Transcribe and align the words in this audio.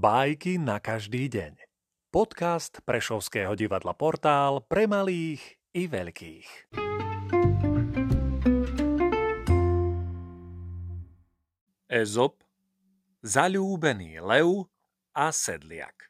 Bajky 0.00 0.56
na 0.56 0.80
každý 0.80 1.28
deň. 1.28 1.60
Podcast 2.08 2.80
Prešovského 2.88 3.52
divadla 3.52 3.92
Portál 3.92 4.64
pre 4.64 4.88
malých 4.88 5.60
i 5.76 5.84
veľkých. 5.92 6.72
Ezop, 11.92 12.40
zalúbený 13.20 14.24
lev 14.24 14.72
a 15.12 15.28
sedliak. 15.36 16.08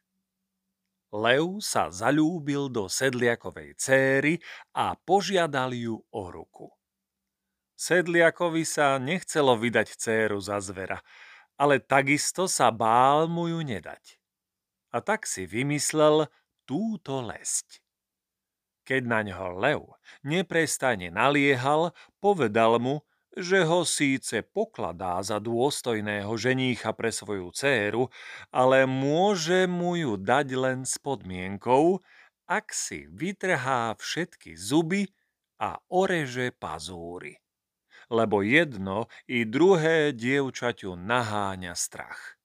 Lev 1.10 1.58
sa 1.58 1.90
zalúbil 1.90 2.70
do 2.70 2.86
sedliakovej 2.86 3.74
céry 3.74 4.38
a 4.70 4.94
požiadal 4.94 5.74
ju 5.74 5.98
o 6.14 6.22
ruku. 6.30 6.70
Sedliakovi 7.74 8.62
sa 8.62 9.02
nechcelo 9.02 9.58
vydať 9.58 9.98
céru 9.98 10.38
za 10.38 10.62
zvera, 10.62 11.02
ale 11.60 11.76
takisto 11.76 12.48
sa 12.48 12.72
bál 12.72 13.28
mu 13.28 13.52
ju 13.52 13.60
nedať. 13.60 14.16
A 14.96 15.04
tak 15.04 15.28
si 15.28 15.44
vymyslel 15.44 16.32
túto 16.64 17.20
lesť. 17.20 17.84
Keď 18.88 19.02
na 19.04 19.20
ňo 19.20 19.60
lev 19.60 19.80
neprestane 20.24 21.12
naliehal, 21.12 21.92
povedal 22.16 22.80
mu, 22.80 23.04
že 23.36 23.62
ho 23.62 23.86
síce 23.86 24.42
pokladá 24.42 25.22
za 25.22 25.38
dôstojného 25.38 26.32
ženícha 26.34 26.90
pre 26.96 27.14
svoju 27.14 27.54
dceru, 27.54 28.10
ale 28.50 28.88
môže 28.90 29.70
mu 29.70 29.94
ju 29.94 30.18
dať 30.18 30.48
len 30.58 30.82
s 30.82 30.98
podmienkou, 30.98 32.02
ak 32.50 32.74
si 32.74 33.06
vytrhá 33.06 33.94
všetky 33.94 34.58
zuby 34.58 35.06
a 35.62 35.78
oreže 35.86 36.50
pazúry 36.50 37.38
lebo 38.10 38.42
jedno 38.42 39.06
i 39.30 39.46
druhé 39.46 40.10
dievčaťu 40.10 40.98
naháňa 40.98 41.78
strach. 41.78 42.36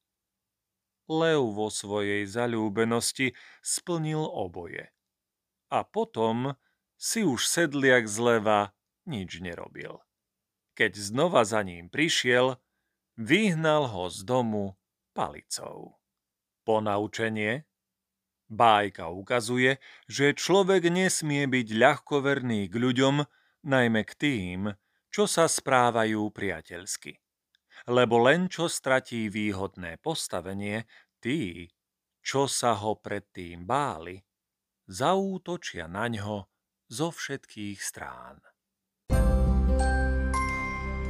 Lev 1.10 1.54
vo 1.54 1.70
svojej 1.70 2.26
zalúbenosti 2.26 3.34
splnil 3.62 4.22
oboje. 4.22 4.94
A 5.70 5.82
potom 5.86 6.58
si 6.98 7.26
už 7.26 7.46
sedliak 7.46 8.06
zleva 8.06 8.74
nič 9.06 9.42
nerobil. 9.42 10.02
Keď 10.78 10.98
znova 10.98 11.46
za 11.46 11.62
ním 11.62 11.90
prišiel, 11.90 12.58
vyhnal 13.18 13.90
ho 13.90 14.10
z 14.10 14.26
domu 14.26 14.78
palicou. 15.14 15.98
Ponaučenie 16.66 17.70
Bájka 18.46 19.10
ukazuje, 19.10 19.82
že 20.06 20.38
človek 20.38 20.94
nesmie 20.94 21.50
byť 21.50 21.68
ľahkoverný 21.74 22.70
k 22.70 22.76
ľuďom, 22.78 23.26
najmä 23.66 24.06
k 24.06 24.14
tým, 24.14 24.60
čo 25.16 25.32
sa 25.32 25.48
správajú 25.48 26.28
priateľsky. 26.36 27.16
Lebo 27.88 28.20
len 28.20 28.52
čo 28.52 28.68
stratí 28.68 29.32
výhodné 29.32 29.96
postavenie, 30.04 30.84
tí, 31.24 31.72
čo 32.20 32.52
sa 32.52 32.76
ho 32.76 33.00
predtým 33.00 33.64
báli, 33.64 34.20
zaútočia 34.92 35.88
na 35.88 36.12
ňo 36.12 36.52
zo 36.92 37.16
všetkých 37.16 37.80
strán. 37.80 38.44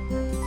thank 0.05 0.37
you 0.37 0.44